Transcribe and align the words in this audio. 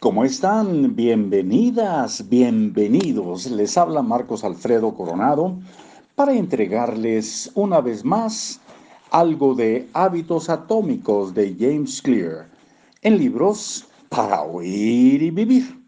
¿Cómo 0.00 0.24
están? 0.24 0.94
Bienvenidas, 0.94 2.28
bienvenidos. 2.28 3.50
Les 3.50 3.76
habla 3.76 4.00
Marcos 4.00 4.44
Alfredo 4.44 4.94
Coronado 4.94 5.58
para 6.14 6.34
entregarles 6.34 7.50
una 7.56 7.80
vez 7.80 8.04
más 8.04 8.60
algo 9.10 9.56
de 9.56 9.88
hábitos 9.94 10.50
atómicos 10.50 11.34
de 11.34 11.56
James 11.58 12.00
Clear 12.00 12.48
en 13.02 13.18
libros 13.18 13.88
para 14.08 14.42
oír 14.42 15.20
y 15.20 15.32
vivir. 15.32 15.82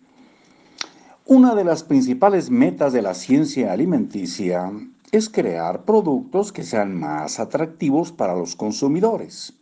Una 1.24 1.54
de 1.54 1.62
las 1.62 1.84
principales 1.84 2.50
metas 2.50 2.92
de 2.92 3.02
la 3.02 3.14
ciencia 3.14 3.72
alimenticia 3.72 4.72
es 5.12 5.28
crear 5.28 5.84
productos 5.84 6.50
que 6.50 6.64
sean 6.64 6.98
más 6.98 7.38
atractivos 7.38 8.10
para 8.10 8.34
los 8.34 8.56
consumidores. 8.56 9.59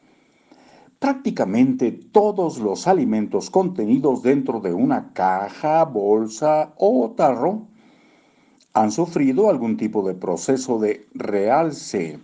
Prácticamente 0.99 1.93
todos 1.93 2.59
los 2.59 2.89
alimentos 2.89 3.51
contenidos 3.51 4.23
dentro 4.23 4.61
de 4.61 4.75
una 4.75 5.13
caja, 5.13 5.85
bolsa 5.85 6.75
o 6.77 7.13
tarro 7.17 7.69
han 8.73 8.91
sufrido 8.91 9.49
algún 9.49 9.77
tipo 9.77 10.07
de 10.07 10.15
proceso 10.15 10.79
de 10.79 11.07
realce, 11.15 12.19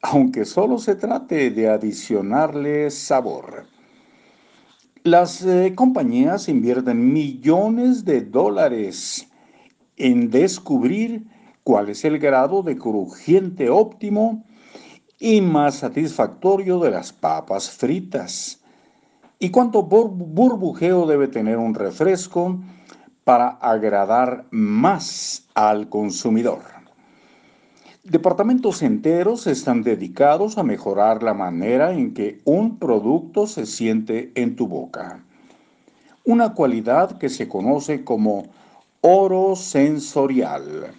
aunque 0.00 0.46
solo 0.46 0.78
se 0.78 0.94
trate 0.94 1.50
de 1.50 1.68
adicionarle 1.68 2.90
sabor. 2.90 3.66
Las 5.02 5.44
eh, 5.44 5.74
compañías 5.74 6.48
invierten 6.48 7.12
millones 7.12 8.06
de 8.06 8.22
dólares 8.22 9.28
en 9.98 10.30
descubrir 10.30 11.26
cuál 11.62 11.90
es 11.90 12.06
el 12.06 12.18
grado 12.18 12.62
de 12.62 12.78
crujiente 12.78 13.68
óptimo 13.68 14.44
y 15.24 15.40
más 15.40 15.76
satisfactorio 15.76 16.78
de 16.80 16.90
las 16.90 17.10
papas 17.10 17.70
fritas. 17.70 18.60
¿Y 19.38 19.48
cuánto 19.48 19.84
burbujeo 19.84 21.06
debe 21.06 21.28
tener 21.28 21.56
un 21.56 21.74
refresco 21.74 22.58
para 23.24 23.48
agradar 23.48 24.44
más 24.50 25.46
al 25.54 25.88
consumidor? 25.88 26.60
Departamentos 28.02 28.82
enteros 28.82 29.46
están 29.46 29.82
dedicados 29.82 30.58
a 30.58 30.62
mejorar 30.62 31.22
la 31.22 31.32
manera 31.32 31.94
en 31.94 32.12
que 32.12 32.42
un 32.44 32.78
producto 32.78 33.46
se 33.46 33.64
siente 33.64 34.30
en 34.34 34.56
tu 34.56 34.68
boca. 34.68 35.24
Una 36.26 36.52
cualidad 36.52 37.16
que 37.16 37.30
se 37.30 37.48
conoce 37.48 38.04
como 38.04 38.48
oro 39.00 39.56
sensorial. 39.56 40.92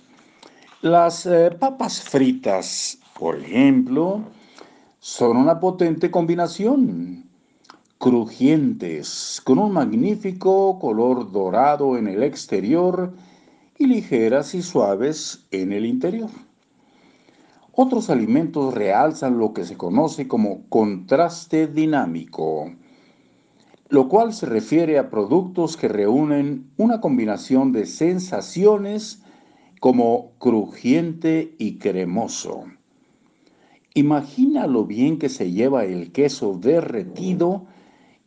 Las 0.81 1.27
eh, 1.27 1.51
papas 1.59 2.01
fritas 2.01 2.97
por 3.17 3.37
ejemplo, 3.37 4.23
son 4.99 5.37
una 5.37 5.59
potente 5.59 6.11
combinación. 6.11 7.23
Crujientes, 7.97 9.41
con 9.43 9.57
un 9.57 9.71
magnífico 9.71 10.77
color 10.79 11.31
dorado 11.31 11.97
en 11.97 12.07
el 12.07 12.23
exterior 12.23 13.13
y 13.77 13.87
ligeras 13.87 14.53
y 14.53 14.61
suaves 14.61 15.47
en 15.51 15.71
el 15.71 15.85
interior. 15.85 16.29
Otros 17.71 18.09
alimentos 18.09 18.73
realzan 18.73 19.37
lo 19.37 19.53
que 19.53 19.63
se 19.63 19.77
conoce 19.77 20.27
como 20.27 20.67
contraste 20.67 21.67
dinámico, 21.67 22.73
lo 23.87 24.09
cual 24.09 24.33
se 24.33 24.45
refiere 24.45 24.99
a 24.99 25.09
productos 25.09 25.77
que 25.77 25.87
reúnen 25.87 26.69
una 26.75 26.99
combinación 26.99 27.71
de 27.71 27.85
sensaciones 27.85 29.23
como 29.79 30.33
crujiente 30.37 31.55
y 31.57 31.77
cremoso. 31.77 32.65
Imagina 33.97 34.67
lo 34.67 34.83
bien 34.83 35.17
que 35.17 35.29
se 35.29 35.53
lleva 35.53 35.85
el 35.85 36.11
queso 36.11 36.59
derretido 36.59 37.65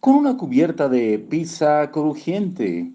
con 0.00 0.14
una 0.14 0.38
cubierta 0.38 0.88
de 0.88 1.18
pizza 1.18 1.90
crujiente 1.90 2.90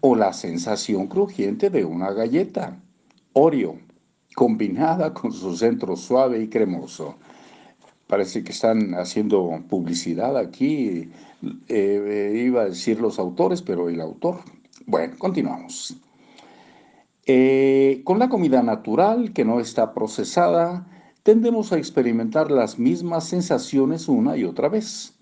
o 0.00 0.16
la 0.16 0.32
sensación 0.32 1.06
crujiente 1.06 1.70
de 1.70 1.84
una 1.84 2.10
galleta 2.10 2.82
Oreo 3.32 3.78
combinada 4.34 5.14
con 5.14 5.32
su 5.32 5.56
centro 5.56 5.94
suave 5.94 6.42
y 6.42 6.48
cremoso. 6.48 7.14
Parece 8.08 8.42
que 8.42 8.50
están 8.50 8.94
haciendo 8.94 9.62
publicidad 9.68 10.36
aquí. 10.36 11.10
Eh, 11.68 12.32
eh, 12.36 12.42
iba 12.44 12.62
a 12.62 12.70
decir 12.70 13.00
los 13.00 13.20
autores, 13.20 13.62
pero 13.62 13.88
el 13.88 14.00
autor. 14.00 14.40
Bueno, 14.86 15.14
continuamos. 15.16 15.96
Eh, 17.24 18.02
con 18.02 18.18
la 18.18 18.28
comida 18.28 18.64
natural 18.64 19.32
que 19.32 19.44
no 19.44 19.60
está 19.60 19.94
procesada, 19.94 20.88
tendemos 21.24 21.72
a 21.72 21.78
experimentar 21.78 22.50
las 22.50 22.78
mismas 22.78 23.26
sensaciones 23.26 24.08
una 24.08 24.36
y 24.36 24.44
otra 24.44 24.68
vez. 24.68 25.14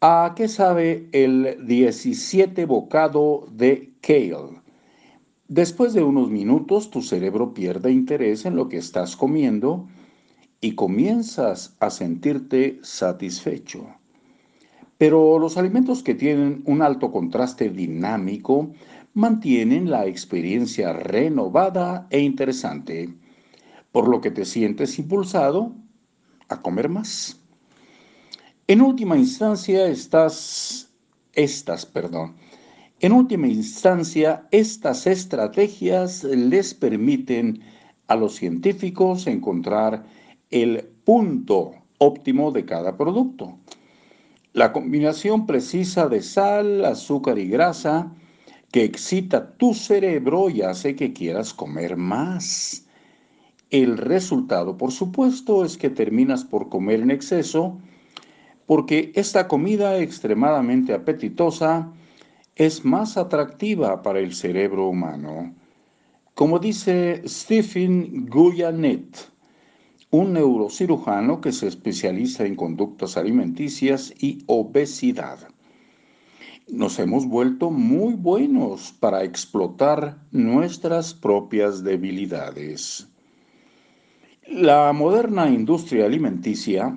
¿A 0.00 0.32
qué 0.34 0.48
sabe 0.48 1.08
el 1.12 1.66
17 1.66 2.64
bocado 2.64 3.46
de 3.52 3.92
kale? 4.00 4.62
Después 5.48 5.92
de 5.92 6.02
unos 6.02 6.30
minutos 6.30 6.90
tu 6.90 7.02
cerebro 7.02 7.52
pierde 7.52 7.92
interés 7.92 8.46
en 8.46 8.56
lo 8.56 8.68
que 8.70 8.78
estás 8.78 9.16
comiendo 9.16 9.86
y 10.62 10.74
comienzas 10.74 11.76
a 11.78 11.90
sentirte 11.90 12.78
satisfecho. 12.82 13.86
Pero 14.96 15.38
los 15.38 15.58
alimentos 15.58 16.02
que 16.02 16.14
tienen 16.14 16.62
un 16.64 16.80
alto 16.80 17.12
contraste 17.12 17.68
dinámico 17.68 18.70
mantienen 19.12 19.90
la 19.90 20.06
experiencia 20.06 20.94
renovada 20.94 22.06
e 22.10 22.20
interesante 22.20 23.14
por 23.98 24.06
lo 24.06 24.20
que 24.20 24.30
te 24.30 24.44
sientes 24.44 24.96
impulsado 25.00 25.72
a 26.48 26.62
comer 26.62 26.88
más. 26.88 27.40
En 28.68 28.80
última 28.80 29.16
instancia, 29.16 29.88
estas, 29.88 30.92
estas, 31.32 31.84
perdón, 31.84 32.36
en 33.00 33.10
última 33.10 33.48
instancia, 33.48 34.46
estas 34.52 35.08
estrategias 35.08 36.22
les 36.22 36.74
permiten 36.74 37.60
a 38.06 38.14
los 38.14 38.36
científicos 38.36 39.26
encontrar 39.26 40.06
el 40.50 40.84
punto 41.04 41.72
óptimo 41.98 42.52
de 42.52 42.64
cada 42.64 42.96
producto. 42.96 43.58
La 44.52 44.72
combinación 44.72 45.44
precisa 45.44 46.06
de 46.06 46.22
sal, 46.22 46.84
azúcar 46.84 47.36
y 47.36 47.48
grasa 47.48 48.14
que 48.70 48.84
excita 48.84 49.56
tu 49.56 49.74
cerebro 49.74 50.50
y 50.50 50.62
hace 50.62 50.94
que 50.94 51.12
quieras 51.12 51.52
comer 51.52 51.96
más. 51.96 52.84
El 53.70 53.98
resultado, 53.98 54.78
por 54.78 54.92
supuesto, 54.92 55.64
es 55.64 55.76
que 55.76 55.90
terminas 55.90 56.44
por 56.44 56.70
comer 56.70 57.00
en 57.00 57.10
exceso 57.10 57.78
porque 58.64 59.12
esta 59.14 59.48
comida 59.48 59.98
extremadamente 59.98 60.94
apetitosa 60.94 61.92
es 62.54 62.84
más 62.84 63.16
atractiva 63.16 64.02
para 64.02 64.20
el 64.20 64.34
cerebro 64.34 64.88
humano. 64.88 65.54
Como 66.34 66.58
dice 66.58 67.22
Stephen 67.26 68.26
Guyanet, 68.26 69.30
un 70.10 70.32
neurocirujano 70.32 71.40
que 71.40 71.52
se 71.52 71.66
especializa 71.66 72.46
en 72.46 72.56
conductas 72.56 73.16
alimenticias 73.16 74.14
y 74.18 74.44
obesidad. 74.46 75.48
Nos 76.68 76.98
hemos 76.98 77.26
vuelto 77.26 77.70
muy 77.70 78.14
buenos 78.14 78.92
para 78.92 79.24
explotar 79.24 80.18
nuestras 80.30 81.12
propias 81.12 81.82
debilidades. 81.84 83.08
La 84.50 84.94
moderna 84.94 85.46
industria 85.50 86.06
alimenticia 86.06 86.96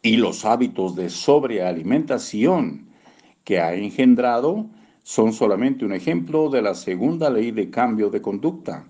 y 0.00 0.16
los 0.16 0.44
hábitos 0.44 0.94
de 0.94 1.10
sobrealimentación 1.10 2.88
que 3.42 3.58
ha 3.58 3.74
engendrado 3.74 4.70
son 5.02 5.32
solamente 5.32 5.84
un 5.84 5.92
ejemplo 5.92 6.48
de 6.48 6.62
la 6.62 6.76
segunda 6.76 7.30
ley 7.30 7.50
de 7.50 7.68
cambio 7.68 8.10
de 8.10 8.22
conducta, 8.22 8.88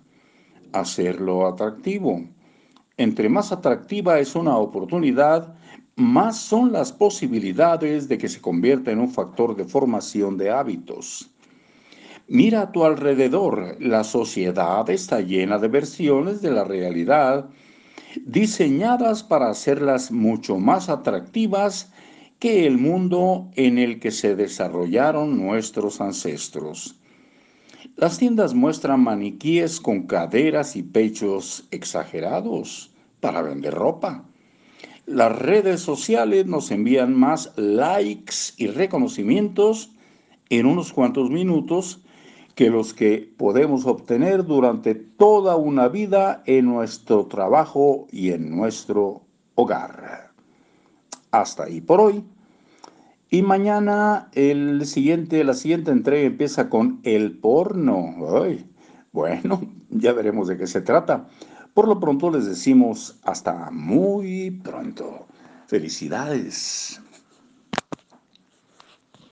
hacerlo 0.73 1.47
atractivo. 1.47 2.23
Entre 2.99 3.31
más 3.31 3.53
atractiva 3.53 4.19
es 4.19 4.35
una 4.35 4.59
oportunidad, 4.59 5.55
más 5.97 6.39
son 6.39 6.73
las 6.73 6.93
posibilidades 6.93 8.07
de 8.07 8.19
que 8.19 8.29
se 8.29 8.43
convierta 8.43 8.91
en 8.91 9.01
un 9.01 9.09
factor 9.09 9.57
de 9.57 9.65
formación 9.65 10.37
de 10.37 10.51
hábitos. 10.51 11.31
Mira 12.33 12.63
a 12.63 12.71
tu 12.71 12.85
alrededor, 12.85 13.77
la 13.81 14.05
sociedad 14.05 14.89
está 14.89 15.21
llena 15.21 15.59
de 15.59 15.67
versiones 15.67 16.41
de 16.41 16.53
la 16.53 16.63
realidad 16.63 17.51
diseñadas 18.25 19.25
para 19.25 19.51
hacerlas 19.51 20.13
mucho 20.13 20.57
más 20.57 20.89
atractivas 20.89 21.91
que 22.39 22.69
el 22.69 22.79
mundo 22.79 23.51
en 23.57 23.79
el 23.79 23.99
que 23.99 24.13
se 24.13 24.37
desarrollaron 24.37 25.45
nuestros 25.45 26.01
ancestros. 26.01 27.01
Las 27.97 28.19
tiendas 28.19 28.55
muestran 28.55 29.03
maniquíes 29.03 29.81
con 29.81 30.07
caderas 30.07 30.77
y 30.77 30.85
pechos 30.85 31.67
exagerados 31.73 32.93
para 33.19 33.43
vender 33.43 33.75
ropa. 33.75 34.25
Las 35.05 35.37
redes 35.37 35.81
sociales 35.81 36.47
nos 36.47 36.71
envían 36.71 37.13
más 37.13 37.53
likes 37.57 38.55
y 38.57 38.69
reconocimientos 38.69 39.91
en 40.49 40.67
unos 40.67 40.93
cuantos 40.93 41.29
minutos 41.29 42.05
que 42.61 42.69
los 42.69 42.93
que 42.93 43.33
podemos 43.39 43.87
obtener 43.87 44.45
durante 44.45 44.95
toda 44.95 45.57
una 45.57 45.89
vida 45.89 46.43
en 46.45 46.67
nuestro 46.67 47.25
trabajo 47.25 48.07
y 48.13 48.33
en 48.33 48.55
nuestro 48.55 49.23
hogar. 49.55 50.33
Hasta 51.31 51.63
ahí 51.65 51.81
por 51.81 52.03
hoy. 52.03 52.23
Y 53.31 53.41
mañana 53.41 54.29
el 54.35 54.85
siguiente, 54.85 55.43
la 55.43 55.55
siguiente 55.55 55.91
entrega 55.91 56.27
empieza 56.27 56.69
con 56.69 57.01
el 57.03 57.39
porno. 57.39 58.15
Bueno, 59.11 59.63
ya 59.89 60.13
veremos 60.13 60.47
de 60.47 60.59
qué 60.59 60.67
se 60.67 60.83
trata. 60.83 61.29
Por 61.73 61.89
lo 61.89 61.99
pronto 61.99 62.31
les 62.31 62.45
decimos 62.45 63.19
hasta 63.23 63.71
muy 63.71 64.51
pronto. 64.51 65.29
Felicidades. 65.67 67.01